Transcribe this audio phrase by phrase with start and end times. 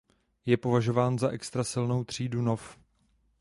[0.45, 2.77] Je považován za extra silnou třídu nov.